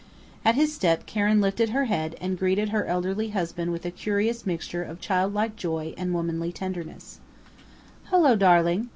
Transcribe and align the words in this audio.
At 0.43 0.55
his 0.55 0.73
step 0.73 1.05
Karen 1.05 1.41
lifted 1.41 1.69
her 1.69 1.85
head 1.85 2.15
and 2.19 2.35
greeted 2.39 2.69
her 2.69 2.85
elderly 2.87 3.29
husband 3.29 3.71
with 3.71 3.85
a 3.85 3.91
curious 3.91 4.47
mixture 4.47 4.81
of 4.81 4.99
childlike 4.99 5.55
joy 5.55 5.93
and 5.95 6.11
womanly 6.11 6.51
tenderness: 6.51 7.19
"Hullo, 8.09 8.35
darling!... 8.35 8.89